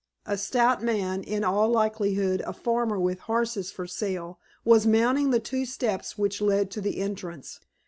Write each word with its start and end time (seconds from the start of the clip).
A 0.25 0.35
stout 0.35 0.81
man, 0.81 1.21
in 1.21 1.43
all 1.43 1.69
likelihood 1.69 2.41
a 2.47 2.53
farmer 2.53 2.97
with 2.99 3.19
horses 3.19 3.69
for 3.71 3.85
sale, 3.85 4.39
was 4.65 4.87
mounting 4.87 5.29
the 5.29 5.39
two 5.39 5.63
steps 5.63 6.17
which 6.17 6.41
led 6.41 6.71
to 6.71 6.81
the 6.81 6.97
entrance. 6.99 7.59